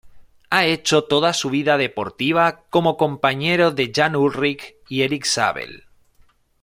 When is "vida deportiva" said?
1.51-2.63